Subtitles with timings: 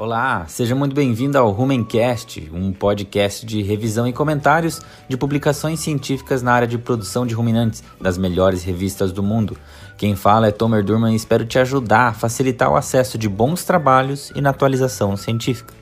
[0.00, 6.40] Olá, seja muito bem-vindo ao Rumencast, um podcast de revisão e comentários de publicações científicas
[6.40, 9.58] na área de produção de ruminantes das melhores revistas do mundo.
[9.98, 13.62] Quem fala é Tomer Durman e espero te ajudar a facilitar o acesso de bons
[13.62, 15.74] trabalhos e na atualização científica.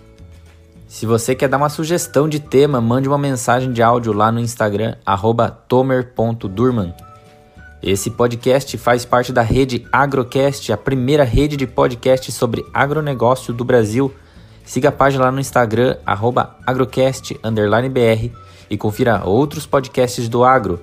[0.88, 4.40] Se você quer dar uma sugestão de tema, mande uma mensagem de áudio lá no
[4.40, 4.96] Instagram,
[5.68, 6.92] tomer.durman.
[7.82, 13.64] Esse podcast faz parte da rede Agrocast, a primeira rede de podcast sobre agronegócio do
[13.64, 14.12] Brasil.
[14.64, 15.96] Siga a página lá no Instagram,
[16.66, 18.30] agrocast_br
[18.68, 20.80] e confira outros podcasts do agro.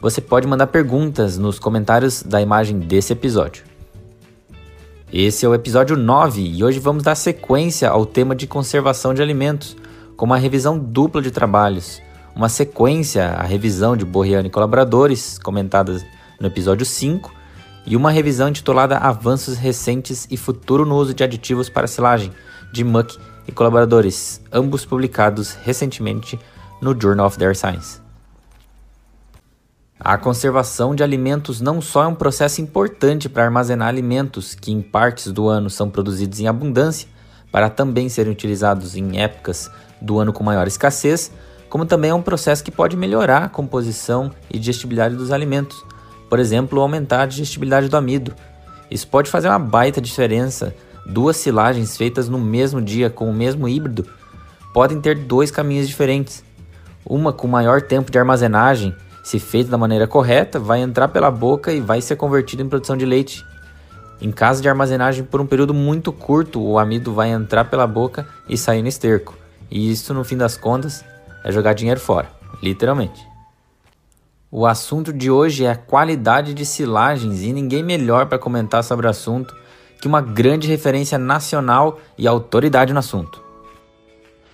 [0.00, 3.64] Você pode mandar perguntas nos comentários da imagem desse episódio.
[5.12, 9.22] Esse é o episódio 9 e hoje vamos dar sequência ao tema de conservação de
[9.22, 9.76] alimentos,
[10.16, 12.00] com uma revisão dupla de trabalhos
[12.36, 16.04] uma sequência, a revisão de Borriano e colaboradores, comentadas
[16.38, 17.34] no episódio 5,
[17.86, 22.30] e uma revisão intitulada Avanços Recentes e Futuro no Uso de Aditivos para Silagem,
[22.70, 23.16] de Muck
[23.48, 26.38] e colaboradores, ambos publicados recentemente
[26.78, 28.02] no Journal of Their Science.
[29.98, 34.82] A conservação de alimentos não só é um processo importante para armazenar alimentos que em
[34.82, 37.08] partes do ano são produzidos em abundância,
[37.50, 39.70] para também serem utilizados em épocas
[40.02, 41.32] do ano com maior escassez,
[41.76, 45.84] como também é um processo que pode melhorar a composição e digestibilidade dos alimentos,
[46.26, 48.32] por exemplo, aumentar a digestibilidade do amido.
[48.90, 50.74] Isso pode fazer uma baita diferença.
[51.04, 54.06] Duas silagens feitas no mesmo dia com o mesmo híbrido
[54.72, 56.42] podem ter dois caminhos diferentes.
[57.04, 61.74] Uma com maior tempo de armazenagem, se feita da maneira correta, vai entrar pela boca
[61.74, 63.44] e vai ser convertida em produção de leite.
[64.18, 68.26] Em caso de armazenagem por um período muito curto, o amido vai entrar pela boca
[68.48, 69.34] e sair no esterco.
[69.70, 71.04] E isso, no fim das contas,
[71.46, 72.28] é jogar dinheiro fora,
[72.60, 73.24] literalmente.
[74.50, 79.06] O assunto de hoje é a qualidade de silagens e ninguém melhor para comentar sobre
[79.06, 79.54] o assunto
[80.00, 83.40] que uma grande referência nacional e autoridade no assunto.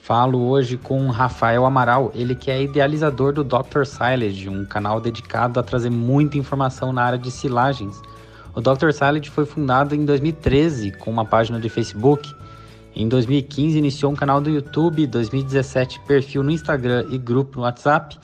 [0.02, 3.84] Falo hoje com Rafael Amaral, ele que é idealizador do Dr.
[3.86, 8.02] Silage, um canal dedicado a trazer muita informação na área de silagens.
[8.54, 8.92] O Dr.
[8.92, 12.30] Silage foi fundado em 2013 com uma página de Facebook
[12.94, 18.18] em 2015 iniciou um canal do YouTube, 2017 perfil no Instagram e grupo no WhatsApp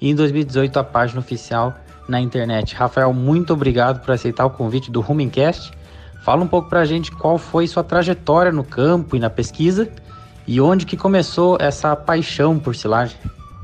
[0.00, 1.74] e em 2018 a página oficial
[2.08, 2.74] na internet.
[2.74, 5.72] Rafael, muito obrigado por aceitar o convite do Rumencast.
[6.24, 9.88] Fala um pouco pra gente qual foi sua trajetória no campo e na pesquisa
[10.46, 13.16] e onde que começou essa paixão por silagem.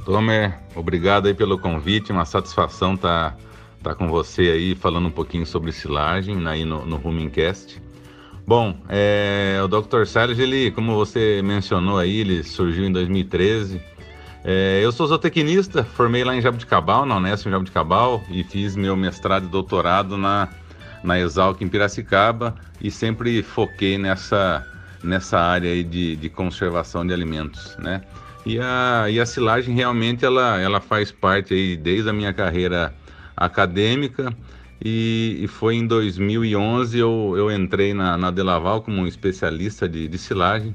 [0.04, 3.36] Tomer, obrigado aí pelo convite, uma satisfação estar tá,
[3.82, 7.82] tá com você aí falando um pouquinho sobre silagem aí no, no Rumencast.
[8.46, 10.04] Bom, é, o Dr.
[10.04, 13.80] Salles, ele, como você mencionou aí, ele surgiu em 2013.
[14.44, 18.94] É, eu sou zootecnista, formei lá em Jabuticabal, na Unesp em Jabuticabal, e fiz meu
[18.94, 20.50] mestrado e doutorado na,
[21.02, 24.66] na Exalc em Piracicaba, e sempre foquei nessa,
[25.02, 28.02] nessa área aí de, de conservação de alimentos, né?
[28.44, 32.94] E a, e a silagem realmente ela, ela faz parte aí desde a minha carreira
[33.34, 34.36] acadêmica,
[34.82, 40.08] e, e, foi em 2011 eu, eu entrei na, na Delaval como um especialista de,
[40.08, 40.74] de silagem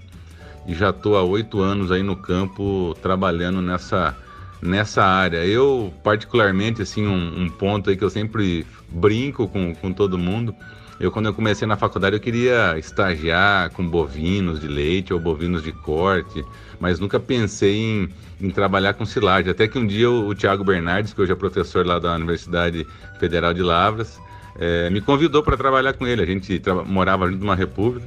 [0.68, 4.16] e já estou há oito anos aí no campo trabalhando nessa,
[4.62, 5.46] nessa área.
[5.46, 10.56] Eu, particularmente, assim, um, um, ponto aí que eu sempre brinco com, com todo mundo,
[11.00, 15.64] eu quando eu comecei na faculdade eu queria estagiar com bovinos de leite ou bovinos
[15.64, 16.44] de corte,
[16.80, 18.10] mas nunca pensei em,
[18.42, 19.52] em trabalhar com silagem.
[19.52, 22.86] Até que um dia o, o Tiago Bernardes, que hoje é professor lá da Universidade
[23.20, 24.20] Federal de Lavras,
[24.60, 26.22] é, me convidou para trabalhar com ele.
[26.22, 28.06] A gente morava junto numa república.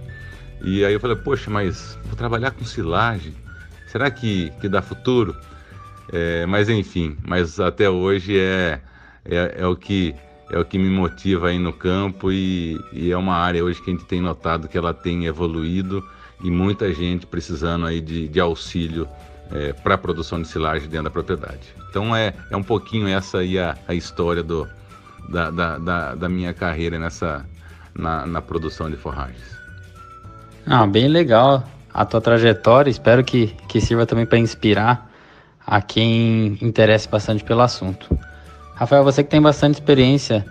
[0.63, 3.35] E aí eu falei, poxa, mas vou trabalhar com silagem.
[3.87, 5.35] Será que, que dá futuro?
[6.13, 8.81] É, mas enfim, mas até hoje é,
[9.25, 10.15] é, é, o que
[10.53, 13.91] é o que me motiva aí no campo e, e é uma área hoje que
[13.91, 16.07] a gente tem notado que ela tem evoluído
[16.45, 19.09] e muita gente precisando aí de, de auxílio
[19.51, 21.75] é, para a produção de silagem dentro da propriedade.
[21.89, 24.69] Então é, é um pouquinho essa aí a, a história do,
[25.29, 27.47] da, da, da, da minha carreira nessa,
[27.95, 29.57] na, na produção de forragens.
[30.67, 35.11] Ah, bem legal a tua trajetória, espero que, que sirva também para inspirar
[35.67, 38.19] a quem interesse bastante pelo assunto.
[38.75, 40.45] Rafael, você que tem bastante experiência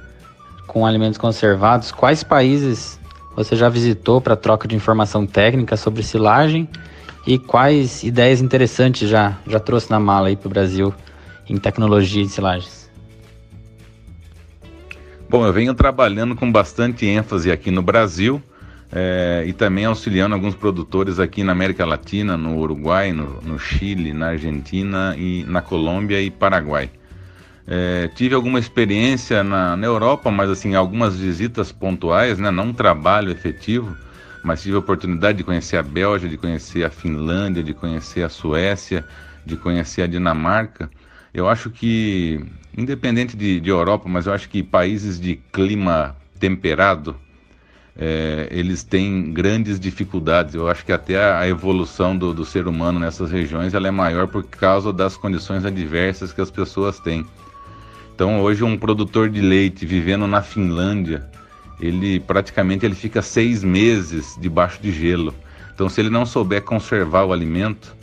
[0.67, 2.99] com alimentos conservados, quais países
[3.35, 6.69] você já visitou para troca de informação técnica sobre silagem
[7.25, 10.93] e quais ideias interessantes já, já trouxe na mala aí para o Brasil
[11.49, 12.89] em tecnologia de silagens?
[15.29, 18.41] Bom, eu venho trabalhando com bastante ênfase aqui no Brasil
[18.91, 24.11] é, e também auxiliando alguns produtores aqui na América Latina, no Uruguai, no, no Chile,
[24.11, 26.89] na Argentina e na Colômbia e Paraguai.
[27.67, 33.31] É, tive alguma experiência na, na, Europa, mas assim algumas visitas pontuais, né, não trabalho
[33.31, 33.95] efetivo,
[34.43, 38.29] mas tive a oportunidade de conhecer a Bélgica, de conhecer a Finlândia, de conhecer a
[38.29, 39.05] Suécia,
[39.45, 40.89] de conhecer a Dinamarca.
[41.33, 42.43] Eu acho que,
[42.75, 47.15] independente de, de Europa, mas eu acho que países de clima temperado,
[47.95, 50.55] é, eles têm grandes dificuldades.
[50.55, 54.27] Eu acho que até a evolução do, do, ser humano nessas regiões ela é maior
[54.27, 57.25] por causa das condições adversas que as pessoas têm.
[58.13, 61.25] Então hoje um produtor de leite vivendo na Finlândia,
[61.79, 65.33] ele praticamente ele fica seis meses debaixo de gelo.
[65.73, 67.95] Então se ele não souber conservar o alimento,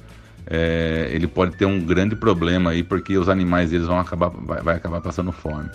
[0.47, 4.63] é, ele pode ter um grande problema aí porque os animais eles vão acabar vai,
[4.63, 5.69] vai acabar passando fome.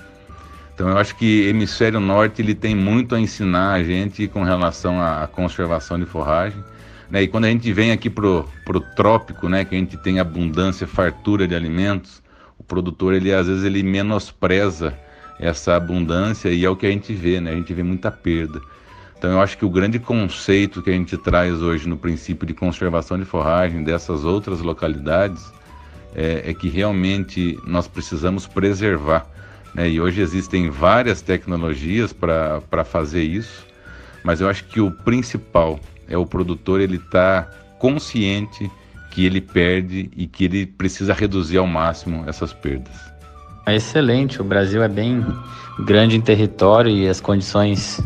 [0.74, 5.00] Então eu acho que hemisfério norte ele tem muito a ensinar a gente com relação
[5.00, 6.63] à conservação de forragem.
[7.12, 7.21] Né?
[7.21, 10.88] E quando a gente vem aqui pro, pro trópico, né, que a gente tem abundância,
[10.88, 12.23] fartura de alimentos,
[12.63, 14.98] o produtor ele às vezes ele menospreza
[15.39, 17.51] essa abundância e é o que a gente vê, né?
[17.51, 18.62] A gente vê muita perda.
[19.18, 22.54] Então eu acho que o grande conceito que a gente traz hoje no princípio de
[22.54, 25.51] conservação de forragem dessas outras localidades
[26.15, 29.27] é, é que realmente nós precisamos preservar
[29.74, 29.89] né?
[29.89, 33.65] E hoje existem várias tecnologias para fazer isso,
[34.24, 38.69] mas eu acho que o principal é o produtor ele estar tá consciente
[39.13, 42.95] que ele perde e que ele precisa reduzir ao máximo essas perdas.
[43.68, 45.24] É excelente, o Brasil é bem
[45.86, 48.01] grande em território e as condições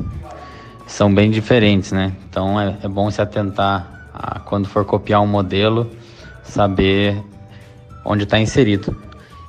[0.86, 2.12] são bem diferentes, né?
[2.30, 5.90] Então é, é bom se atentar a, quando for copiar um modelo,
[6.44, 7.18] saber
[8.04, 8.94] onde está inserido.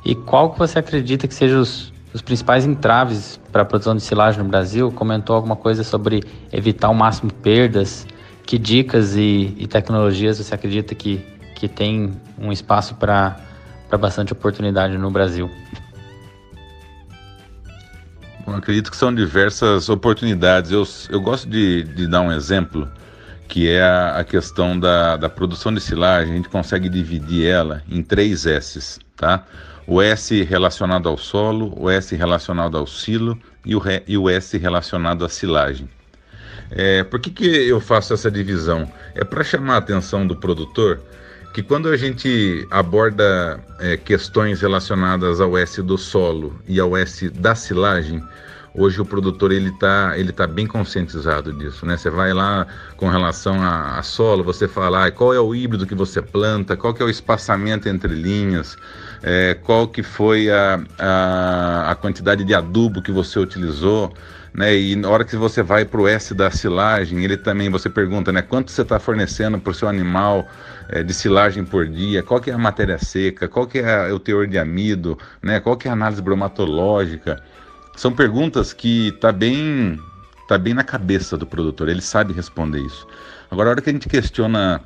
[0.04, 4.02] E qual que você acredita que sejam os, os principais entraves para a produção de
[4.02, 6.22] silagem no Brasil, comentou alguma coisa sobre
[6.52, 8.06] evitar ao máximo perdas.
[8.46, 11.20] Que dicas e, e tecnologias você acredita que,
[11.58, 13.36] que tem um espaço para
[13.98, 15.50] bastante oportunidade no Brasil?
[18.46, 20.70] Acredito que são diversas oportunidades.
[20.70, 22.88] Eu, eu gosto de, de dar um exemplo,
[23.48, 26.32] que é a, a questão da, da produção de silagem.
[26.32, 29.44] A gente consegue dividir ela em três S's, tá?
[29.84, 34.56] o S relacionado ao solo, o S relacionado ao silo e o, e o S
[34.56, 35.88] relacionado à silagem.
[36.70, 38.88] É, por que, que eu faço essa divisão?
[39.14, 41.00] É para chamar a atenção do produtor
[41.52, 47.28] que quando a gente aborda é, questões relacionadas ao S do solo e ao S
[47.30, 48.22] da silagem,
[48.74, 51.96] hoje o produtor ele está ele tá bem conscientizado disso, né?
[51.96, 52.66] Você vai lá
[52.96, 56.76] com relação a, a solo, você fala ah, qual é o híbrido que você planta,
[56.76, 58.76] qual que é o espaçamento entre linhas,
[59.22, 64.12] é, qual que foi a, a, a, quantidade de adubo que você utilizou,
[64.54, 64.76] né?
[64.76, 68.32] E na hora que você vai para o S da silagem, ele também você pergunta,
[68.32, 68.42] né?
[68.42, 70.48] Quanto você está fornecendo para o seu animal
[70.88, 72.22] é, de silagem por dia?
[72.22, 73.48] Qual que é a matéria seca?
[73.48, 75.18] Qual que é o teor de amido?
[75.42, 75.60] Né?
[75.60, 77.42] Qual que é a análise bromatológica?
[77.96, 79.98] São perguntas que tá bem
[80.48, 83.06] tá bem na cabeça do produtor, ele sabe responder isso.
[83.50, 84.80] Agora, a hora que a gente questiona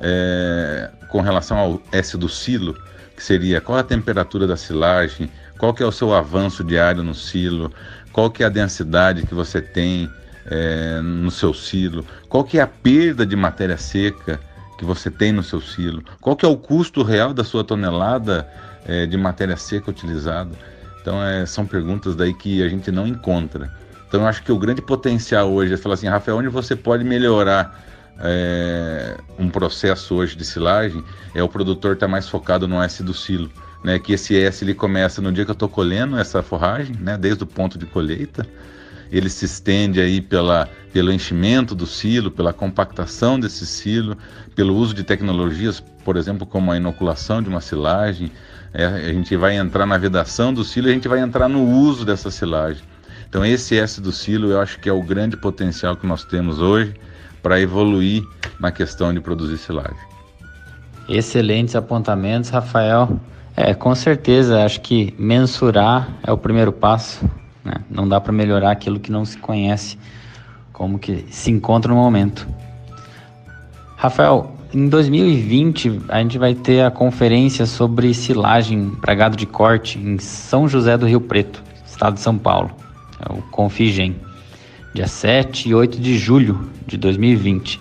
[0.00, 2.72] é, com relação ao S do silo,
[3.16, 5.28] que seria qual a temperatura da silagem,
[5.58, 7.72] qual que é o seu avanço diário no silo,
[8.18, 10.10] qual que é a densidade que você tem
[10.46, 14.40] é, no seu silo, qual que é a perda de matéria seca
[14.76, 18.44] que você tem no seu silo, qual que é o custo real da sua tonelada
[18.84, 20.50] é, de matéria seca utilizada.
[21.00, 23.72] Então, é, são perguntas daí que a gente não encontra.
[24.08, 27.04] Então, eu acho que o grande potencial hoje é falar assim, Rafael, onde você pode
[27.04, 27.80] melhorar
[28.18, 31.04] é, um processo hoje de silagem
[31.36, 33.48] é o produtor estar tá mais focado no S do silo.
[33.82, 37.16] Né, que esse S ele começa no dia que eu estou colhendo essa forragem, né,
[37.16, 38.44] desde o ponto de colheita,
[39.10, 44.16] ele se estende aí pela, pelo enchimento do silo, pela compactação desse silo,
[44.54, 48.30] pelo uso de tecnologias, por exemplo, como a inoculação de uma silagem,
[48.72, 52.04] é, a gente vai entrar na vedação do silo a gente vai entrar no uso
[52.04, 52.82] dessa silagem.
[53.28, 56.60] Então esse S do silo eu acho que é o grande potencial que nós temos
[56.60, 56.94] hoje
[57.42, 58.22] para evoluir
[58.60, 59.96] na questão de produzir silagem.
[61.08, 63.18] Excelentes apontamentos, Rafael.
[63.60, 67.28] É, com certeza, acho que mensurar é o primeiro passo.
[67.64, 67.74] Né?
[67.90, 69.98] Não dá para melhorar aquilo que não se conhece,
[70.72, 72.46] como que se encontra no momento.
[73.96, 79.98] Rafael, em 2020, a gente vai ter a conferência sobre silagem para gado de corte
[79.98, 82.70] em São José do Rio Preto, estado de São Paulo.
[83.28, 84.14] É o Configem,
[84.94, 87.80] dia 7 e 8 de julho de 2020.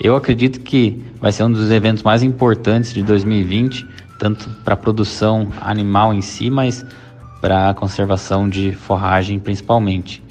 [0.00, 4.76] Eu acredito que vai ser um dos eventos mais importantes de 2020, tanto para a
[4.76, 6.84] produção animal em si, mas
[7.40, 10.22] para a conservação de forragem principalmente.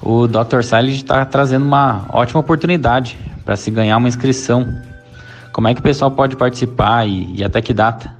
[0.00, 0.62] O Dr.
[0.62, 4.66] Silage está trazendo uma ótima oportunidade para se ganhar uma inscrição
[5.54, 8.12] como é que o pessoal pode participar e, e até que data?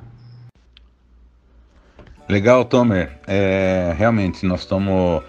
[2.28, 3.10] Legal, Tomer.
[3.26, 5.20] É, realmente, nós estamos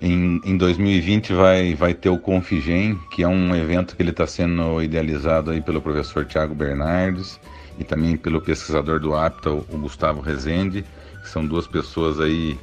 [0.00, 4.26] Em, em 2020 vai, vai ter o Configem, que é um evento que ele está
[4.26, 7.38] sendo idealizado aí pelo professor Tiago Bernardes
[7.82, 10.84] e também pelo pesquisador do APTA, o Gustavo Rezende,
[11.20, 12.58] que são duas pessoas aí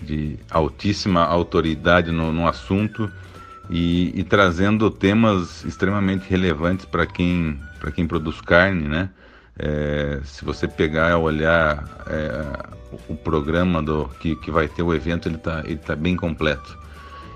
[0.00, 3.10] de altíssima autoridade no, no assunto
[3.68, 7.60] e, e, trazendo temas extremamente relevantes para quem,
[7.94, 9.10] quem produz carne, né?
[9.58, 12.70] É, se você pegar e olhar é,
[13.08, 16.78] o programa do que, que vai ter o evento, ele está ele tá bem completo.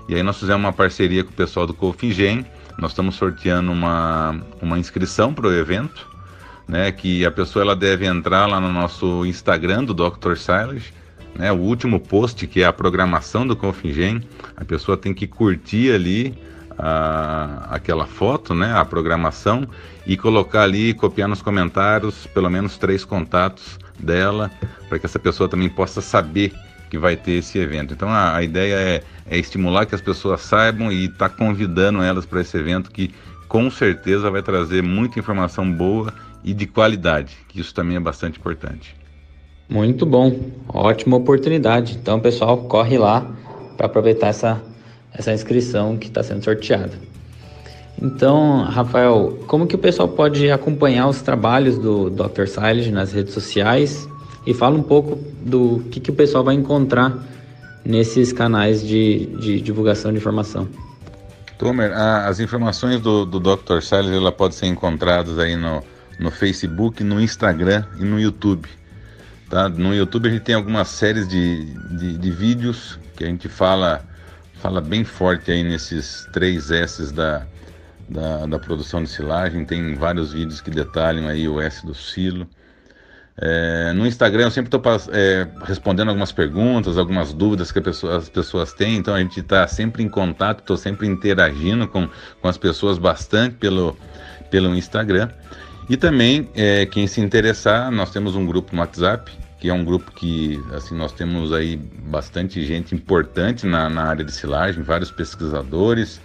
[0.09, 2.45] E aí nós fizemos uma parceria com o pessoal do Cofingen,
[2.77, 6.14] nós estamos sorteando uma, uma inscrição para o evento,
[6.67, 10.35] né, que a pessoa ela deve entrar lá no nosso Instagram do Dr.
[10.35, 10.83] Silas,
[11.35, 14.21] né, o último post que é a programação do Confingen,
[14.55, 16.37] a pessoa tem que curtir ali
[16.77, 19.67] a, aquela foto, né, a programação
[20.05, 24.51] e colocar ali, copiar nos comentários pelo menos três contatos dela,
[24.87, 26.53] para que essa pessoa também possa saber
[26.89, 27.93] que vai ter esse evento.
[27.93, 32.01] Então a, a ideia é, é, estimular que as pessoas saibam e estar tá convidando
[32.01, 33.13] elas para esse evento que
[33.47, 36.13] com certeza vai trazer muita informação boa
[36.45, 38.95] e de qualidade, que isso também é bastante importante.
[39.67, 41.97] Muito bom, ótima oportunidade.
[41.99, 43.25] Então pessoal, corre lá
[43.75, 44.61] para aproveitar essa,
[45.11, 46.93] essa inscrição que está sendo sorteada.
[47.99, 52.45] Então, Rafael, como que o pessoal pode acompanhar os trabalhos do Dr.
[52.45, 54.07] Silage nas redes sociais
[54.45, 57.17] e fala um pouco do que, que o pessoal vai encontrar
[57.83, 60.67] nesses canais de, de divulgação de informação.
[61.57, 63.79] Tomer, as informações do, do Dr.
[63.81, 65.81] Salles ela pode ser encontradas aí no,
[66.19, 68.67] no Facebook, no Instagram e no YouTube.
[69.49, 69.69] Tá?
[69.69, 71.65] No YouTube a gente tem algumas séries de,
[71.97, 74.03] de, de vídeos que a gente fala,
[74.55, 77.45] fala bem forte aí nesses três S's da,
[78.09, 79.65] da, da produção de silagem.
[79.65, 82.47] Tem vários vídeos que detalham aí o S do silo.
[83.37, 84.81] É, no Instagram eu sempre estou
[85.11, 89.67] é, respondendo algumas perguntas, algumas dúvidas que pessoa, as pessoas têm, então a gente está
[89.67, 92.07] sempre em contato, estou sempre interagindo com,
[92.41, 93.97] com as pessoas bastante pelo,
[94.49, 95.29] pelo Instagram.
[95.87, 99.83] E também, é, quem se interessar, nós temos um grupo no WhatsApp, que é um
[99.83, 105.11] grupo que assim nós temos aí bastante gente importante na, na área de silagem, vários
[105.11, 106.19] pesquisadores,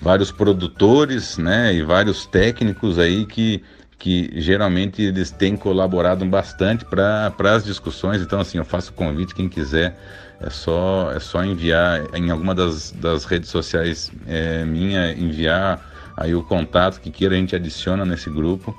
[0.00, 3.62] vários produtores, né, e vários técnicos aí que
[4.02, 8.20] que geralmente eles têm colaborado bastante para as discussões.
[8.20, 9.96] Então, assim, eu faço convite, quem quiser,
[10.40, 16.34] é só, é só enviar em alguma das, das redes sociais é, minha, enviar aí
[16.34, 18.76] o contato que queira, a gente adiciona nesse grupo.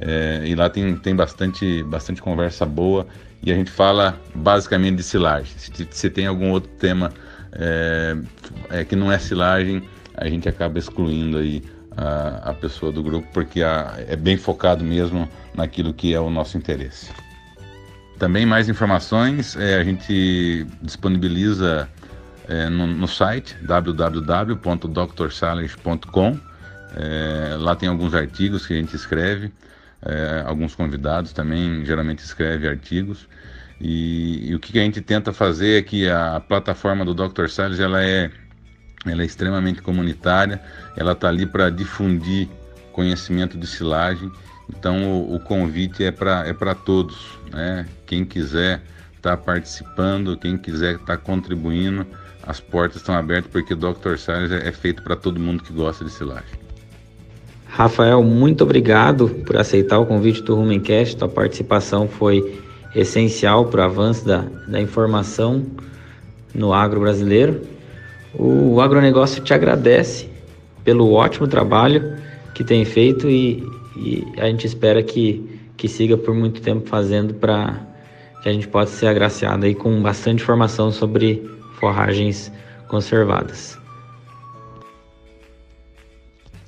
[0.00, 3.06] É, e lá tem, tem bastante, bastante conversa boa
[3.42, 5.52] e a gente fala basicamente de silagem.
[5.56, 7.12] Se, se tem algum outro tema
[7.52, 8.16] é,
[8.70, 9.82] é, que não é silagem,
[10.14, 11.62] a gente acaba excluindo aí
[11.96, 16.30] a, a pessoa do grupo, porque a, é bem focado mesmo naquilo que é o
[16.30, 17.10] nosso interesse.
[18.18, 21.88] Também mais informações é, a gente disponibiliza
[22.48, 26.38] é, no, no, site www.drsilence.com.
[26.96, 29.50] É, lá tem alguns artigos que a gente escreve,
[30.02, 33.28] é, alguns convidados também geralmente escrevem artigos.
[33.80, 37.48] E, e, o que a gente tenta fazer é que a plataforma do Dr.
[37.48, 38.30] Salles ela é
[39.06, 40.60] ela é extremamente comunitária,
[40.94, 42.46] ela está ali para difundir
[42.92, 44.30] conhecimento de silagem.
[44.68, 47.86] Então o, o convite é para é todos, né?
[48.04, 48.82] Quem quiser
[49.16, 52.06] estar tá participando, quem quiser estar tá contribuindo,
[52.42, 54.16] as portas estão abertas porque Dr.
[54.18, 56.69] Salles é, é feito para todo mundo que gosta de silagem.
[57.70, 61.16] Rafael, muito obrigado por aceitar o convite do Rumencast.
[61.16, 62.60] Tua participação foi
[62.94, 65.64] essencial para o avanço da, da informação
[66.52, 67.62] no agro brasileiro.
[68.34, 70.28] O agronegócio te agradece
[70.84, 72.16] pelo ótimo trabalho
[72.54, 73.64] que tem feito e,
[73.96, 77.80] e a gente espera que, que siga por muito tempo fazendo para
[78.42, 81.48] que a gente possa ser agraciado aí com bastante informação sobre
[81.78, 82.50] forragens
[82.88, 83.78] conservadas.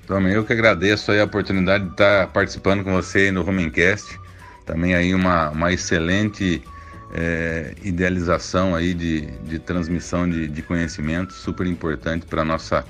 [0.06, 4.18] Também eu que agradeço a oportunidade de estar participando com você no Rumencast.
[4.66, 6.62] Também aí uma, uma excelente
[7.12, 12.84] é, idealização aí de, de transmissão de, de conhecimento super importante para nossa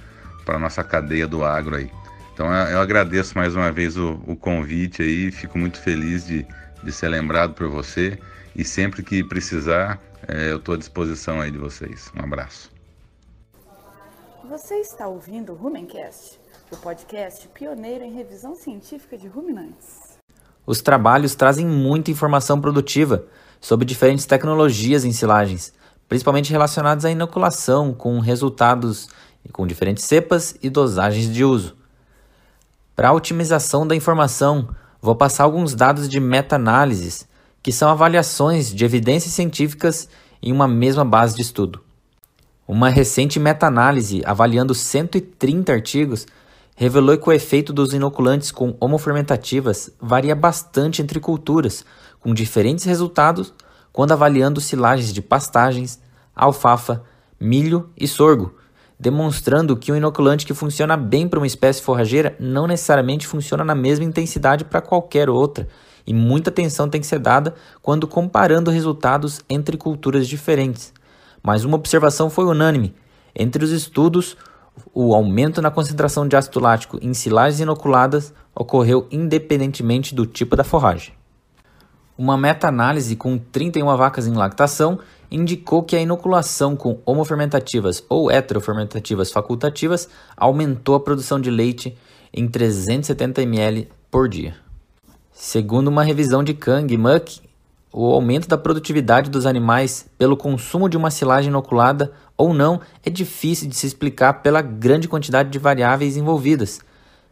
[0.45, 1.90] para nossa cadeia do agro aí.
[2.35, 6.47] Então eu agradeço mais uma vez o, o convite aí, fico muito feliz de,
[6.83, 8.19] de ser lembrado por você
[8.57, 12.11] e sempre que precisar é, eu estou à disposição aí de vocês.
[12.16, 12.71] Um abraço.
[14.49, 16.38] Você está ouvindo o Rumencast,
[16.73, 20.19] o podcast pioneiro em revisão científica de ruminantes.
[20.67, 23.26] Os trabalhos trazem muita informação produtiva
[23.61, 25.73] sobre diferentes tecnologias em silagens,
[26.09, 29.09] principalmente relacionadas à inoculação, com resultados
[29.52, 31.76] com diferentes cepas e dosagens de uso.
[32.97, 34.69] Para a otimização da informação,
[35.00, 37.29] vou passar alguns dados de meta-análises,
[37.62, 40.09] que são avaliações de evidências científicas
[40.43, 41.81] em uma mesma base de estudo.
[42.67, 46.26] Uma recente meta-análise avaliando 130 artigos
[46.82, 51.84] revelou que o efeito dos inoculantes com homofermentativas varia bastante entre culturas,
[52.18, 53.54] com diferentes resultados
[53.92, 56.00] quando avaliando silagens de pastagens,
[56.34, 57.04] alfafa,
[57.38, 58.56] milho e sorgo,
[58.98, 63.76] demonstrando que um inoculante que funciona bem para uma espécie forrageira não necessariamente funciona na
[63.76, 65.68] mesma intensidade para qualquer outra,
[66.04, 70.92] e muita atenção tem que ser dada quando comparando resultados entre culturas diferentes.
[71.40, 72.92] Mas uma observação foi unânime:
[73.36, 74.36] entre os estudos,
[74.95, 80.64] o aumento na concentração de ácido lático em silagens inoculadas ocorreu independentemente do tipo da
[80.64, 81.14] forragem.
[82.17, 84.99] Uma meta-análise com 31 vacas em lactação
[85.31, 91.97] indicou que a inoculação com homofermentativas ou heterofermentativas facultativas aumentou a produção de leite
[92.33, 94.55] em 370 ml por dia.
[95.33, 97.41] Segundo uma revisão de Kang e Muck,
[97.92, 103.11] o aumento da produtividade dos animais pelo consumo de uma silagem inoculada ou não é
[103.11, 106.80] difícil de se explicar pela grande quantidade de variáveis envolvidas,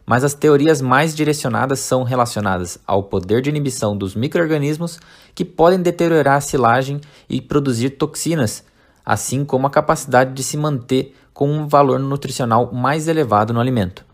[0.05, 4.99] mas as teorias mais direcionadas são relacionadas ao poder de inibição dos microorganismos
[5.33, 8.63] que podem deteriorar a silagem e produzir toxinas,
[9.03, 14.05] assim como a capacidade de se manter com um valor nutricional mais elevado no alimento.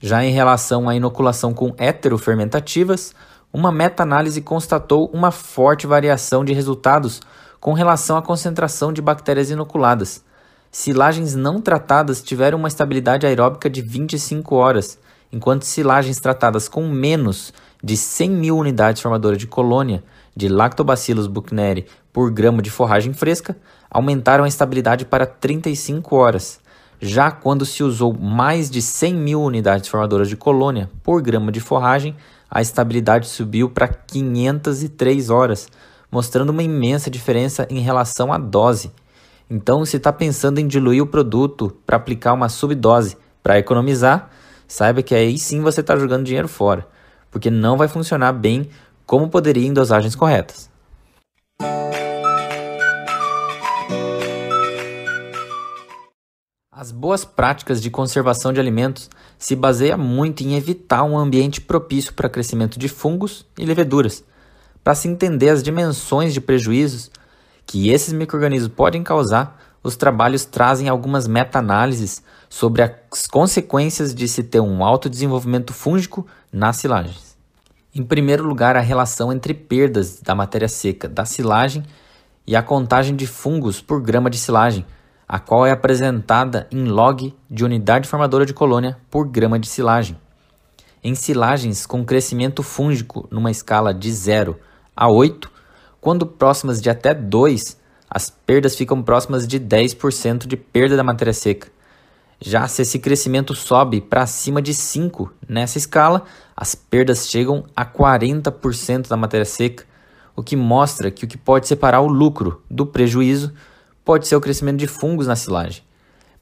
[0.00, 3.14] Já em relação à inoculação com heterofermentativas,
[3.52, 7.20] uma meta-análise constatou uma forte variação de resultados
[7.60, 10.24] com relação à concentração de bactérias inoculadas,
[10.74, 14.98] Silagens não tratadas tiveram uma estabilidade aeróbica de 25 horas,
[15.30, 17.52] enquanto silagens tratadas com menos
[17.84, 20.02] de 100 mil unidades formadoras de colônia
[20.34, 23.54] de Lactobacillus buchneri por grama de forragem fresca
[23.90, 26.58] aumentaram a estabilidade para 35 horas.
[26.98, 31.60] Já quando se usou mais de 100 mil unidades formadoras de colônia por grama de
[31.60, 32.16] forragem,
[32.54, 35.68] a estabilidade subiu para 503 horas,
[36.10, 38.92] mostrando uma imensa diferença em relação à dose.
[39.48, 44.28] Então, se está pensando em diluir o produto para aplicar uma subdose para economizar,
[44.68, 46.86] saiba que aí sim você está jogando dinheiro fora,
[47.30, 48.68] porque não vai funcionar bem
[49.06, 50.71] como poderia em dosagens corretas.
[56.82, 62.12] As boas práticas de conservação de alimentos se baseiam muito em evitar um ambiente propício
[62.12, 64.24] para crescimento de fungos e leveduras.
[64.82, 67.08] Para se entender as dimensões de prejuízos,
[67.64, 74.42] que esses microrganismos podem causar, os trabalhos trazem algumas meta-análises sobre as consequências de se
[74.42, 77.36] ter um alto desenvolvimento fúngico nas silagens.
[77.94, 81.84] Em primeiro lugar, a relação entre perdas da matéria seca da silagem
[82.44, 84.84] e a contagem de fungos por grama de silagem,
[85.32, 90.14] a qual é apresentada em log de unidade formadora de colônia por grama de silagem.
[91.02, 94.58] Em silagens com crescimento fúngico numa escala de 0
[94.94, 95.50] a 8,
[96.02, 101.32] quando próximas de até 2, as perdas ficam próximas de 10% de perda da matéria
[101.32, 101.68] seca.
[102.38, 107.86] Já se esse crescimento sobe para acima de 5 nessa escala, as perdas chegam a
[107.86, 109.86] 40% da matéria seca,
[110.36, 113.50] o que mostra que o que pode separar o lucro do prejuízo
[114.04, 115.82] pode ser o crescimento de fungos na silagem.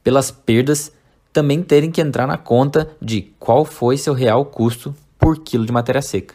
[0.02, 0.92] Pelas perdas,
[1.32, 5.72] também terem que entrar na conta de qual foi seu real custo por quilo de
[5.72, 6.34] matéria seca.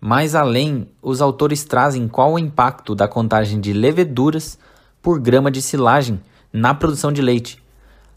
[0.00, 4.58] Mais além, os autores trazem qual o impacto da contagem de leveduras
[5.00, 6.20] por grama de silagem
[6.52, 7.62] na produção de leite.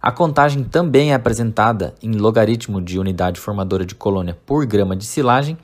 [0.02, 5.06] A contagem também é apresentada em logaritmo de unidade formadora de colônia por grama de
[5.06, 5.58] silagem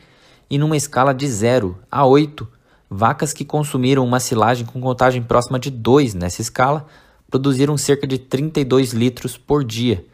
[0.50, 2.48] e numa escala de 0 a 8.
[2.89, 6.86] Vacas que consumiram uma silagem com contagem próxima de 2 nessa escala
[7.30, 10.06] produziram cerca de 32 litros por dia.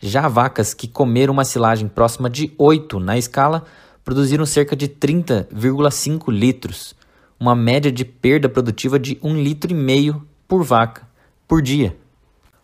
[0.00, 3.64] Já vacas que comeram uma silagem próxima de 8 na escala
[4.04, 6.94] produziram cerca de 30,5 litros,
[7.38, 11.08] uma média de perda produtiva de 1,5 litro por vaca
[11.46, 11.96] por dia.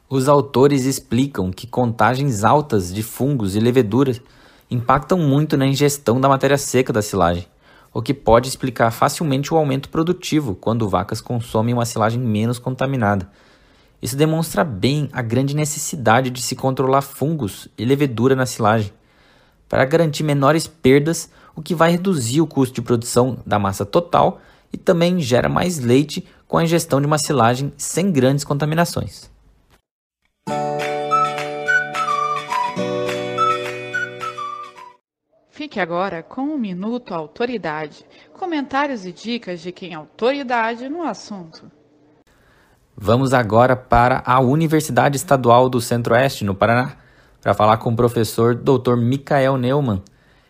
[0.09, 4.21] Os autores explicam que contagens altas de fungos e leveduras
[4.71, 7.47] impactam muito na ingestão da matéria seca da silagem,
[7.96, 13.26] o que pode explicar facilmente o aumento produtivo quando vacas consomem uma silagem menos contaminada.
[14.02, 18.92] Isso demonstra bem a grande necessidade de se controlar fungos e levedura na silagem
[19.66, 24.42] para garantir menores perdas, o que vai reduzir o custo de produção da massa total
[24.70, 29.30] e também gera mais leite com a ingestão de uma silagem sem grandes contaminações.
[35.66, 41.68] Fique agora com um minuto autoridade, comentários e dicas de quem é autoridade no assunto.
[42.96, 46.98] Vamos agora para a Universidade Estadual do Centro-Oeste, no Paraná
[47.42, 48.94] para falar com o professor Dr.
[48.94, 50.05] Michael Neumann,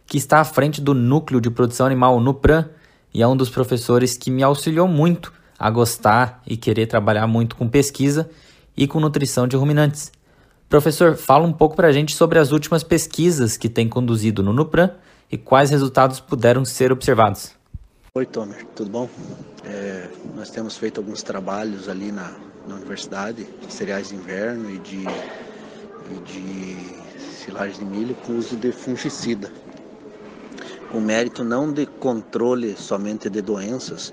[0.04, 2.68] que está à frente do Núcleo de Produção Animal NUPRAN
[3.14, 7.56] e é um dos professores que me auxiliou muito a gostar e querer trabalhar muito
[7.56, 8.28] com pesquisa
[8.76, 10.12] e com nutrição de ruminantes.
[10.68, 14.52] Professor, fala um pouco para a gente sobre as últimas pesquisas que tem conduzido no
[14.52, 14.90] Nupran
[15.30, 17.52] e quais resultados puderam ser observados.
[18.14, 19.08] Oi, Tomer, tudo bom?
[19.64, 22.32] É, nós temos feito alguns trabalhos ali na,
[22.66, 25.04] na universidade, de cereais de inverno e de,
[26.10, 29.52] e de silagem de milho com uso de fungicida.
[30.90, 34.12] Com mérito não de controle somente de doenças,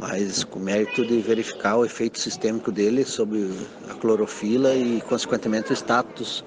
[0.00, 3.50] mas com mérito de verificar o efeito sistêmico dele sobre
[3.90, 6.42] a clorofila e, consequentemente, o status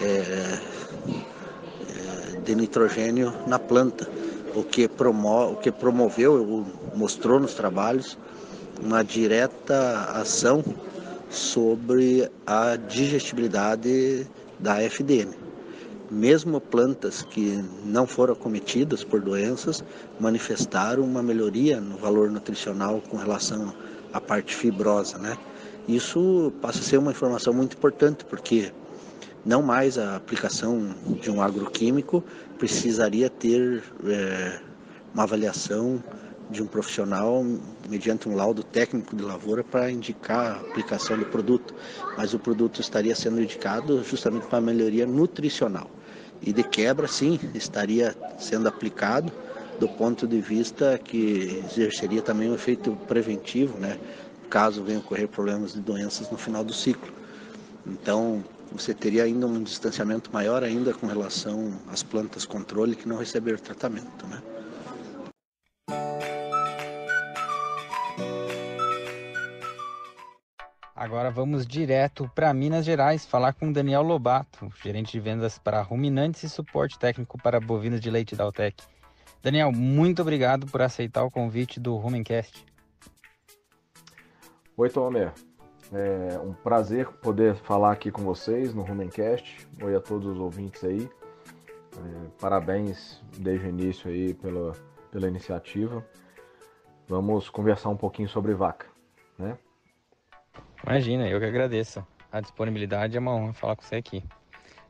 [0.00, 0.58] é,
[2.34, 4.08] é, de nitrogênio na planta,
[4.54, 8.16] o que, promo o que promoveu, mostrou nos trabalhos,
[8.82, 10.64] uma direta ação
[11.28, 14.26] sobre a digestibilidade
[14.58, 15.45] da FDM
[16.10, 19.82] mesmo plantas que não foram acometidas por doenças
[20.20, 23.74] manifestaram uma melhoria no valor nutricional com relação
[24.12, 25.36] à parte fibrosa, né?
[25.88, 28.72] Isso passa a ser uma informação muito importante porque
[29.44, 32.24] não mais a aplicação de um agroquímico
[32.58, 34.60] precisaria ter é,
[35.14, 36.02] uma avaliação
[36.48, 37.44] de um profissional
[37.88, 41.74] mediante um laudo técnico de lavoura para indicar a aplicação do produto,
[42.16, 45.90] mas o produto estaria sendo indicado justamente para melhoria nutricional.
[46.40, 49.32] E de quebra, sim, estaria sendo aplicado
[49.80, 53.98] do ponto de vista que exerceria também um efeito preventivo, né,
[54.48, 57.12] caso venham ocorrer problemas de doenças no final do ciclo.
[57.86, 63.16] Então, você teria ainda um distanciamento maior ainda com relação às plantas controle que não
[63.16, 64.42] receberam tratamento, né?
[70.96, 76.42] Agora vamos direto para Minas Gerais falar com Daniel Lobato, gerente de vendas para ruminantes
[76.42, 78.82] e suporte técnico para bovinos de leite da Altec.
[79.42, 82.64] Daniel, muito obrigado por aceitar o convite do Rumencast.
[84.74, 85.34] Oi, Tomer.
[85.92, 89.68] É um prazer poder falar aqui com vocês no Rumencast.
[89.82, 91.06] Oi a todos os ouvintes aí.
[91.92, 94.72] É, parabéns desde o início aí pela,
[95.10, 96.02] pela iniciativa.
[97.06, 98.86] Vamos conversar um pouquinho sobre vaca,
[99.38, 99.58] né?
[100.86, 102.06] Imagina, eu que agradeço.
[102.30, 104.22] A disponibilidade é uma honra falar com você aqui.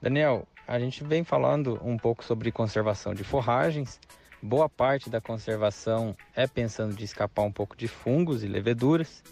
[0.00, 3.98] Daniel, a gente vem falando um pouco sobre conservação de forragens.
[4.42, 9.24] Boa parte da conservação é pensando de escapar um pouco de fungos e leveduras.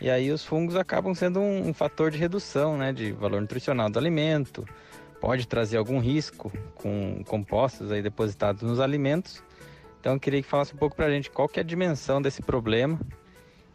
[0.00, 3.90] E aí os fungos acabam sendo um, um fator de redução né, de valor nutricional
[3.90, 4.66] do alimento.
[5.20, 9.44] Pode trazer algum risco com compostos aí depositados nos alimentos.
[10.00, 12.22] Então eu queria que falasse um pouco para a gente qual que é a dimensão
[12.22, 12.98] desse problema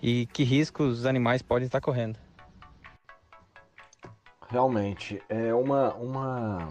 [0.08, 2.20] e que riscos os animais podem estar correndo.
[4.48, 6.68] Realmente, é uma, uma,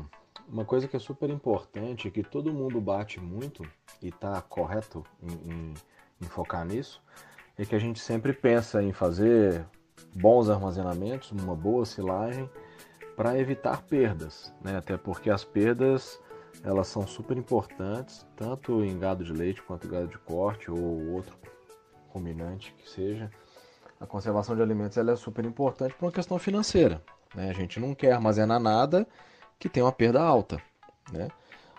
[0.49, 3.68] uma coisa que é super importante, que todo mundo bate muito,
[4.01, 5.75] e está correto em, em,
[6.23, 7.03] em focar nisso,
[7.59, 9.66] é que a gente sempre pensa em fazer
[10.14, 12.49] bons armazenamentos, uma boa silagem,
[13.16, 14.77] para evitar perdas, né?
[14.77, 16.20] Até porque as perdas
[16.62, 21.37] elas são super importantes, tanto em gado de leite quanto gado de corte ou outro
[22.14, 23.31] ruminante que seja,
[24.00, 27.03] a conservação de alimentos ela é super importante para uma questão financeira.
[27.35, 27.50] Né?
[27.50, 29.07] A gente não quer armazenar nada
[29.59, 30.62] que tenha uma perda alta.
[31.12, 31.29] Né?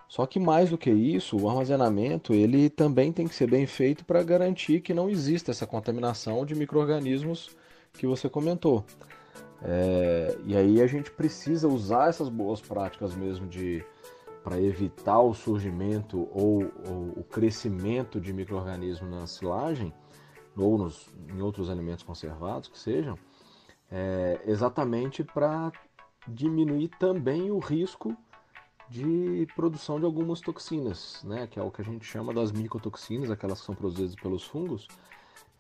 [0.08, 4.06] Só que mais do que isso, o armazenamento ele também tem que ser bem feito
[4.06, 7.56] para garantir que não exista essa contaminação de micro-organismos
[7.93, 8.86] que você comentou.
[9.63, 13.84] É, e aí a gente precisa usar essas boas práticas mesmo de
[14.43, 19.91] para evitar o surgimento ou, ou o crescimento de micro-organismos na silagem
[20.56, 23.18] ou nos, em outros alimentos conservados que sejam,
[23.91, 25.72] é, exatamente para
[26.28, 28.15] diminuir também o risco
[28.89, 33.32] de produção de algumas toxinas, né, que é o que a gente chama das micotoxinas,
[33.32, 34.88] aquelas que são produzidas pelos fungos,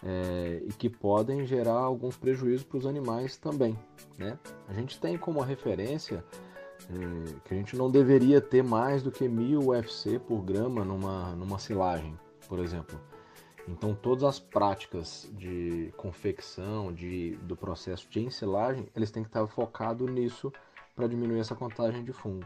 [0.03, 3.77] é, e que podem gerar alguns prejuízos para os animais também.
[4.17, 4.37] Né?
[4.67, 6.23] A gente tem como referência
[6.89, 11.35] é, que a gente não deveria ter mais do que 1000 UFC por grama numa,
[11.35, 12.99] numa silagem, por exemplo.
[13.67, 19.45] Então todas as práticas de confecção, de, do processo de ensilagem, eles têm que estar
[19.47, 20.53] focados nisso
[20.95, 22.45] para diminuir essa contagem de fungo.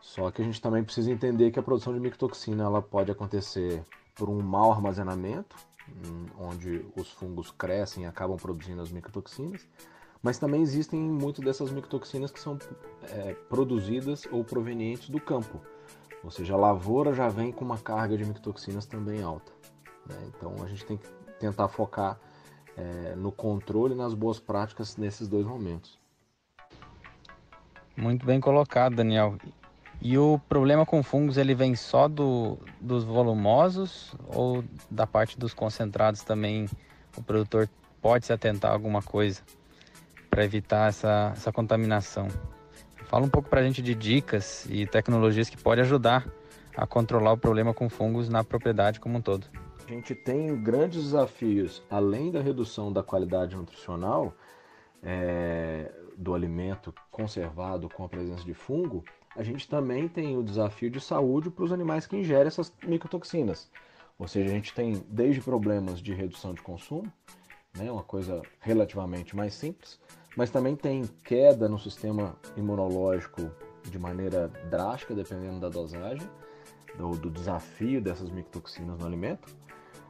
[0.00, 3.82] Só que a gente também precisa entender que a produção de micotoxina ela pode acontecer
[4.14, 5.56] por um mau armazenamento,
[5.88, 9.66] hum, onde os fungos crescem e acabam produzindo as micotoxinas,
[10.22, 12.58] mas também existem muitas dessas micotoxinas que são
[13.02, 15.60] é, produzidas ou provenientes do campo,
[16.22, 19.53] ou seja, a lavoura já vem com uma carga de micotoxinas também alta.
[20.08, 20.16] Né?
[20.28, 22.18] Então a gente tem que tentar focar
[22.76, 25.98] é, no controle e nas boas práticas nesses dois momentos.
[27.96, 29.36] Muito bem colocado, Daniel.
[30.02, 35.54] E o problema com fungos ele vem só do, dos volumosos ou da parte dos
[35.54, 36.68] concentrados também
[37.16, 37.68] o produtor
[38.02, 39.40] pode se atentar a alguma coisa?
[40.34, 42.26] para evitar essa, essa contaminação.
[43.04, 46.26] Fala um pouco para a gente de dicas e tecnologias que podem ajudar
[46.76, 49.46] a controlar o problema com fungos na propriedade como um todo.
[49.84, 54.34] A gente tem grandes desafios, além da redução da qualidade nutricional
[55.02, 59.04] é, do alimento conservado com a presença de fungo,
[59.36, 63.70] a gente também tem o desafio de saúde para os animais que ingerem essas micotoxinas.
[64.18, 67.12] Ou seja, a gente tem desde problemas de redução de consumo,
[67.76, 70.00] né, uma coisa relativamente mais simples,
[70.34, 73.50] mas também tem queda no sistema imunológico
[73.82, 76.26] de maneira drástica, dependendo da dosagem,
[76.96, 79.52] do, do desafio dessas micotoxinas no alimento,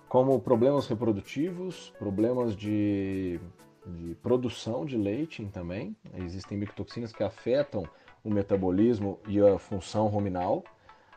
[0.08, 3.40] como problemas reprodutivos, problemas de,
[3.86, 5.96] de produção de leite também.
[6.14, 7.88] Existem micotoxinas que afetam
[8.22, 10.64] o metabolismo e a função ruminal,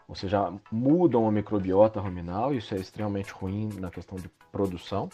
[0.07, 5.09] ou seja, mudam a microbiota ruminal, isso é extremamente ruim na questão de produção.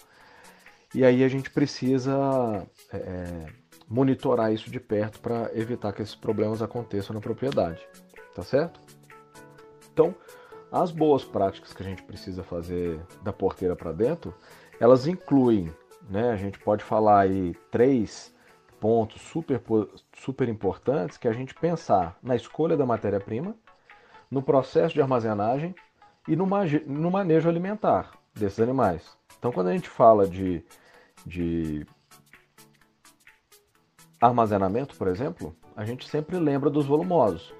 [0.93, 3.45] E aí a gente precisa é, é
[3.87, 7.85] monitorar isso de perto para evitar que esses problemas aconteçam na propriedade,
[8.33, 8.79] tá certo?
[9.91, 10.15] Então,
[10.73, 14.33] as boas práticas que a gente precisa fazer da porteira para dentro,
[14.79, 15.71] elas incluem,
[16.09, 18.33] né, a gente pode falar aí três
[18.79, 19.61] pontos super,
[20.17, 23.55] super importantes que a gente pensar na escolha da matéria-prima,
[24.31, 25.75] no processo de armazenagem
[26.27, 26.47] e no,
[26.87, 29.15] no manejo alimentar desses animais.
[29.37, 30.65] Então, quando a gente fala de,
[31.23, 31.85] de
[34.19, 37.53] armazenamento, por exemplo, a gente sempre lembra dos volumosos.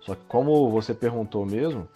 [0.00, 1.88] Só que como você perguntou mesmo,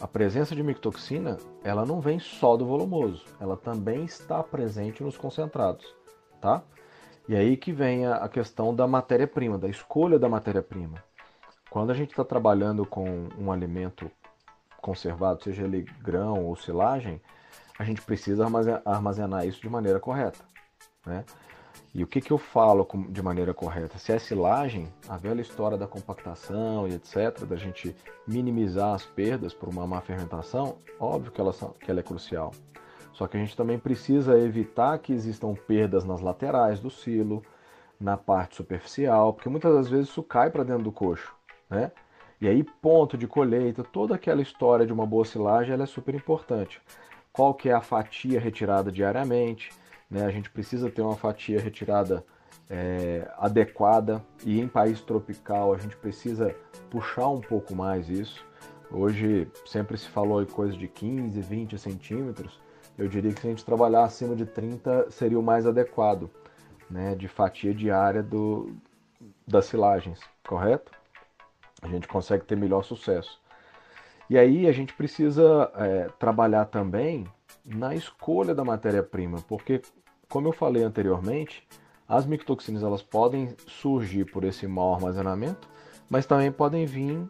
[0.00, 5.16] a presença de micotoxina, ela não vem só do volumoso, ela também está presente nos
[5.16, 5.94] concentrados,
[6.40, 6.62] tá?
[7.28, 11.02] E aí que vem a questão da matéria-prima, da escolha da matéria-prima.
[11.70, 14.10] Quando a gente está trabalhando com um alimento
[14.80, 17.20] conservado, seja ele grão ou silagem,
[17.78, 18.46] a gente precisa
[18.84, 20.38] armazenar isso de maneira correta.
[21.04, 21.24] Né?
[21.96, 23.96] E o que, que eu falo de maneira correta?
[23.96, 27.96] Se é silagem, a velha história da compactação e etc., da gente
[28.28, 32.52] minimizar as perdas por uma má fermentação, óbvio que ela, que ela é crucial.
[33.14, 37.42] Só que a gente também precisa evitar que existam perdas nas laterais do silo,
[37.98, 41.34] na parte superficial, porque muitas das vezes isso cai para dentro do coxo
[41.70, 41.90] né?
[42.38, 46.14] E aí ponto de colheita, toda aquela história de uma boa silagem, ela é super
[46.14, 46.78] importante.
[47.32, 49.72] Qual que é a fatia retirada diariamente,
[50.10, 50.24] né?
[50.24, 52.24] A gente precisa ter uma fatia retirada
[52.68, 56.54] é, adequada e em país tropical a gente precisa
[56.90, 58.44] puxar um pouco mais isso.
[58.90, 62.60] Hoje sempre se falou em coisa de 15, 20 centímetros.
[62.96, 66.30] Eu diria que se a gente trabalhar acima de 30 seria o mais adequado,
[66.88, 68.74] né, de fatia diária do,
[69.46, 70.92] das silagens, correto?
[71.82, 73.40] a gente consegue ter melhor sucesso.
[74.28, 77.26] E aí a gente precisa é, trabalhar também
[77.64, 79.82] na escolha da matéria-prima, porque,
[80.28, 81.66] como eu falei anteriormente,
[82.08, 85.68] as micotoxinas elas podem surgir por esse mau armazenamento,
[86.08, 87.28] mas também podem vir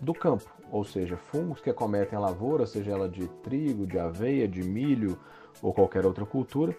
[0.00, 4.48] do campo, ou seja, fungos que acometem a lavoura, seja ela de trigo, de aveia,
[4.48, 5.18] de milho
[5.62, 6.76] ou qualquer outra cultura,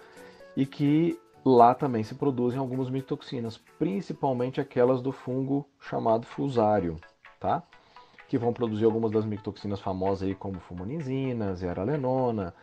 [0.56, 6.98] e que lá também se produzem algumas micotoxinas, principalmente aquelas do fungo chamado fusário,
[7.40, 7.64] tá?
[8.28, 12.54] Que vão produzir algumas das micotoxinas famosas aí, como fumonizina, zeralenona,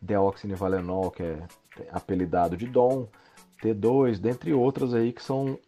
[0.00, 1.46] deoxinivalenol, que é
[1.90, 3.06] apelidado de DOM,
[3.62, 5.58] T2, dentre outras aí que são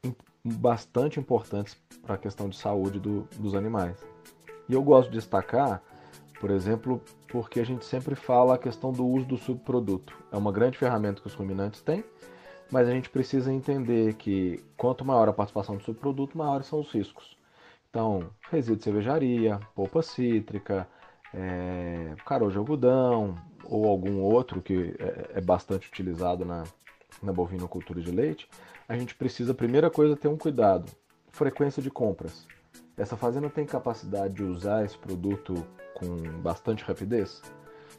[0.44, 3.96] bastante importantes para a questão de saúde do, dos animais.
[4.68, 5.82] E eu gosto de destacar,
[6.40, 10.16] por exemplo, porque a gente sempre fala a questão do uso do subproduto.
[10.30, 12.04] É uma grande ferramenta que os ruminantes têm,
[12.70, 16.90] mas a gente precisa entender que quanto maior a participação do subproduto, maiores são os
[16.92, 17.36] riscos.
[17.90, 20.86] Então, resíduo de cervejaria, polpa cítrica,
[21.32, 26.64] é, caroço de algodão ou algum outro que é, é bastante utilizado na,
[27.22, 28.48] na bovinocultura de leite,
[28.88, 30.90] a gente precisa, primeira coisa, ter um cuidado.
[31.30, 32.46] Frequência de compras.
[32.96, 35.54] Essa fazenda tem capacidade de usar esse produto
[35.94, 37.42] com bastante rapidez?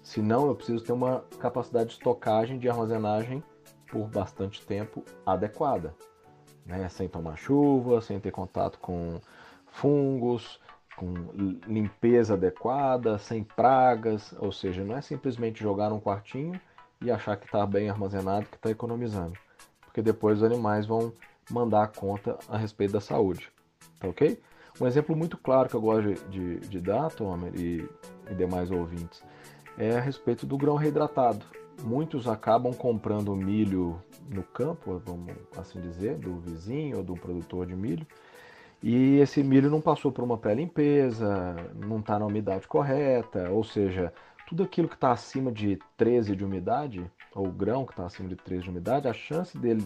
[0.02, 3.44] Se não, eu preciso ter uma capacidade de estocagem, de armazenagem
[3.92, 5.94] por bastante tempo adequada.
[6.66, 6.88] Né?
[6.90, 9.20] Sem tomar chuva, sem ter contato com
[9.68, 10.60] fungos,
[11.00, 11.14] com
[11.66, 16.60] limpeza adequada, sem pragas, ou seja, não é simplesmente jogar num quartinho
[17.02, 19.40] e achar que está bem armazenado, que está economizando,
[19.80, 21.14] porque depois os animais vão
[21.50, 23.50] mandar a conta a respeito da saúde,
[23.98, 24.42] tá ok?
[24.82, 27.88] Um exemplo muito claro que eu gosto de, de, de dar, Tomer e,
[28.30, 29.24] e demais ouvintes,
[29.78, 31.46] é a respeito do grão reidratado.
[31.82, 37.74] Muitos acabam comprando milho no campo, vamos assim dizer, do vizinho ou do produtor de
[37.74, 38.06] milho,
[38.82, 44.14] e esse milho não passou por uma pré-limpeza, não está na umidade correta, ou seja,
[44.48, 48.30] tudo aquilo que está acima de 13 de umidade, ou o grão que está acima
[48.30, 49.86] de 13 de umidade, a chance dele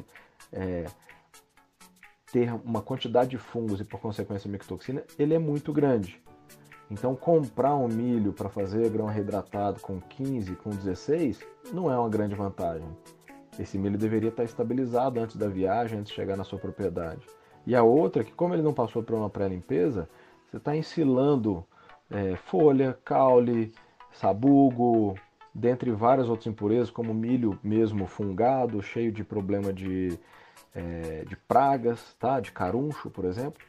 [0.51, 0.86] é,
[2.32, 6.21] ter uma quantidade de fungos e por consequência micotoxina, ele é muito grande.
[6.89, 11.39] Então comprar um milho para fazer grão reidratado com 15, com 16,
[11.71, 12.88] não é uma grande vantagem.
[13.58, 17.25] Esse milho deveria estar estabilizado antes da viagem, antes de chegar na sua propriedade.
[17.65, 20.10] E a outra que, como ele não passou por uma pré-limpeza,
[20.49, 21.65] você está ensilando
[22.10, 23.73] é, folha, caule,
[24.12, 25.15] sabugo,
[25.54, 30.17] dentre várias outras impurezas, como milho mesmo fungado, cheio de problema de,
[30.73, 32.39] é, de pragas, tá?
[32.39, 33.63] de caruncho, por exemplo.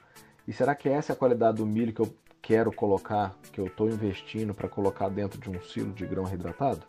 [0.46, 3.66] E será que essa é a qualidade do milho que eu quero colocar, que eu
[3.66, 6.82] estou investindo para colocar dentro de um silo de grão reidratado?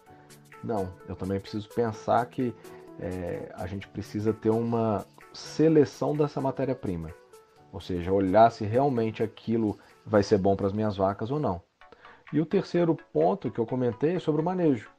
[0.64, 2.54] Não, eu também preciso pensar que
[3.00, 7.14] é, a gente precisa ter uma seleção dessa matéria-prima.
[7.72, 11.62] Ou seja, olhar se realmente aquilo vai ser bom para as minhas vacas ou não.
[12.32, 14.90] E o terceiro ponto que eu comentei é sobre o manejo.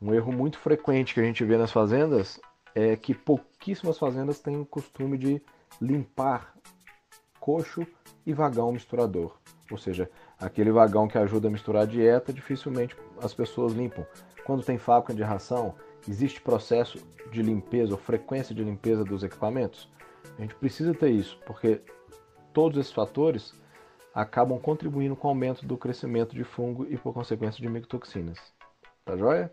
[0.00, 2.38] Um erro muito frequente que a gente vê nas fazendas
[2.74, 5.42] é que pouquíssimas fazendas têm o costume de
[5.80, 6.54] limpar
[7.40, 7.86] coxo
[8.26, 9.36] e vagão misturador.
[9.70, 14.06] Ou seja, aquele vagão que ajuda a misturar a dieta, dificilmente as pessoas limpam.
[14.44, 15.74] Quando tem fábrica de ração,
[16.08, 16.98] existe processo
[17.30, 19.88] de limpeza ou frequência de limpeza dos equipamentos?
[20.38, 21.80] A gente precisa ter isso, porque
[22.52, 23.54] todos esses fatores
[24.14, 28.38] acabam contribuindo com o aumento do crescimento de fungo e, por consequência, de micotoxinas.
[29.04, 29.50] Tá joia?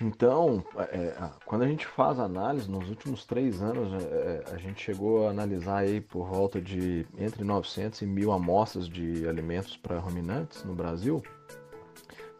[0.00, 1.14] Então, é,
[1.46, 5.78] quando a gente faz análise, nos últimos três anos, é, a gente chegou a analisar
[5.78, 11.22] aí por volta de entre 900 e 1000 amostras de alimentos para ruminantes no Brasil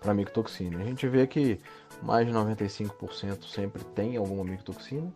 [0.03, 0.79] para micotoxina.
[0.79, 1.59] A gente vê que
[2.03, 5.13] mais de 95% sempre tem alguma micotoxina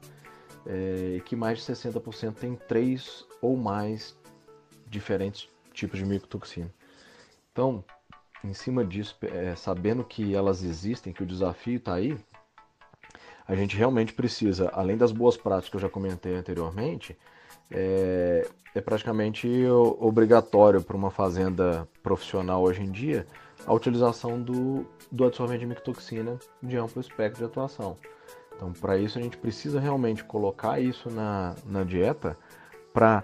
[0.64, 4.16] é, e que mais de 60% tem três ou mais
[4.88, 6.72] diferentes tipos de micotoxina.
[7.52, 7.84] Então,
[8.44, 12.16] em cima disso, é, sabendo que elas existem, que o desafio está aí,
[13.48, 17.16] a gente realmente precisa, além das boas práticas que eu já comentei anteriormente,
[17.70, 19.48] é, é praticamente
[19.98, 23.26] obrigatório para uma fazenda profissional hoje em dia
[23.64, 27.96] a utilização do, do de micotoxina de amplo espectro de atuação.
[28.54, 32.36] Então, para isso, a gente precisa realmente colocar isso na, na dieta
[32.92, 33.22] para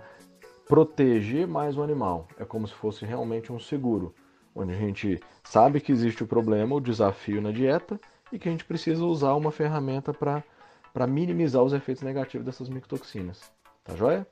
[0.68, 2.28] proteger mais o animal.
[2.38, 4.14] É como se fosse realmente um seguro,
[4.54, 7.98] onde a gente sabe que existe o problema, o desafio na dieta
[8.30, 13.50] e que a gente precisa usar uma ferramenta para minimizar os efeitos negativos dessas micotoxinas.
[13.84, 14.26] Tá joia?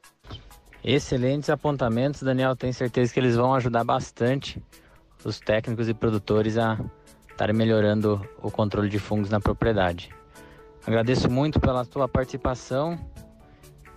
[0.83, 2.57] Excelentes apontamentos, Daniel.
[2.57, 4.63] Tenho certeza que eles vão ajudar bastante
[5.25, 6.79] os técnicos e produtores a
[7.31, 10.15] estarem melhorando o controle de fungos na propriedade.
[10.87, 12.99] Agradeço muito pela tua participação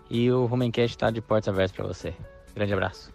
[0.10, 2.14] e o Rumencast está de portas abertas para você.
[2.54, 3.14] Grande abraço.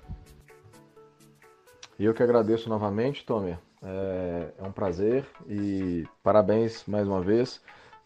[1.99, 3.59] E eu que agradeço novamente, Tomer.
[3.83, 7.61] É, é, um prazer e parabéns mais uma vez.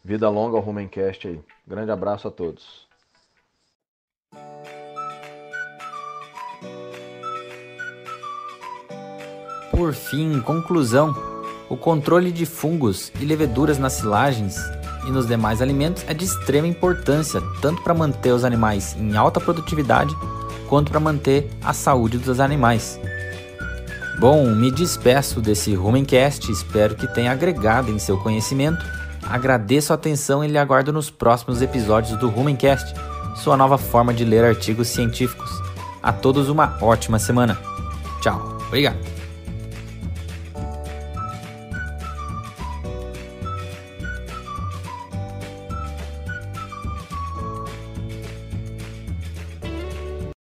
[0.05, 1.41] Vida longa ao Rumencast aí.
[1.67, 2.87] Grande abraço a todos.
[9.83, 11.13] Por fim, em conclusão,
[11.69, 14.57] o controle de fungos e leveduras nas silagens
[15.09, 19.41] e nos demais alimentos é de extrema importância, tanto para manter os animais em alta
[19.41, 20.17] produtividade
[20.69, 22.97] quanto para manter a saúde dos animais.
[24.21, 28.87] Bom, me despeço desse Rumencast, espero que tenha agregado em seu conhecimento.
[29.25, 32.95] Agradeço a atenção e lhe aguardo nos próximos episódios do Rumencast,
[33.35, 35.51] sua nova forma de ler artigos científicos.
[36.01, 37.59] A todos uma ótima semana.
[38.21, 38.59] Tchau.
[38.69, 39.22] Obrigado.